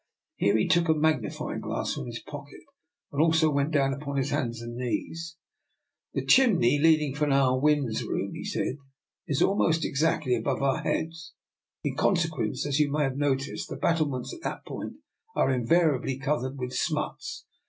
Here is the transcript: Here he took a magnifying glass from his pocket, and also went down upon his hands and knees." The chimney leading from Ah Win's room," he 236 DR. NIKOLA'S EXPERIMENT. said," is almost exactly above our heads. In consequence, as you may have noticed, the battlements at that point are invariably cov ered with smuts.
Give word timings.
Here 0.37 0.57
he 0.57 0.67
took 0.67 0.89
a 0.89 0.95
magnifying 0.95 1.61
glass 1.61 1.93
from 1.93 2.07
his 2.07 2.19
pocket, 2.23 2.61
and 3.11 3.21
also 3.21 3.51
went 3.51 3.69
down 3.69 3.93
upon 3.93 4.17
his 4.17 4.31
hands 4.31 4.59
and 4.59 4.75
knees." 4.75 5.35
The 6.15 6.25
chimney 6.25 6.79
leading 6.79 7.13
from 7.13 7.31
Ah 7.31 7.53
Win's 7.53 8.01
room," 8.01 8.31
he 8.33 8.43
236 8.43 8.53
DR. 8.57 8.65
NIKOLA'S 8.65 8.77
EXPERIMENT. 8.81 9.27
said," 9.27 9.27
is 9.27 9.41
almost 9.43 9.85
exactly 9.85 10.33
above 10.35 10.63
our 10.63 10.81
heads. 10.81 11.33
In 11.83 11.95
consequence, 11.95 12.65
as 12.65 12.79
you 12.79 12.91
may 12.91 13.03
have 13.03 13.15
noticed, 13.15 13.69
the 13.69 13.75
battlements 13.77 14.33
at 14.33 14.41
that 14.41 14.65
point 14.65 14.93
are 15.35 15.51
invariably 15.51 16.17
cov 16.17 16.41
ered 16.41 16.55
with 16.55 16.73
smuts. 16.73 17.45